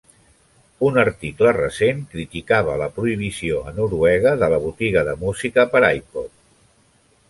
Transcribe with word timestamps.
Un 0.87 0.95
article 1.01 1.51
recent 1.57 2.01
criticava 2.15 2.79
la 2.83 2.89
prohibició 2.97 3.63
a 3.71 3.77
Noruega 3.79 4.35
de 4.45 4.53
la 4.57 4.63
botiga 4.69 5.09
de 5.13 5.19
música 5.25 5.71
per 5.77 5.87
a 5.89 5.97
iPod. 6.03 6.31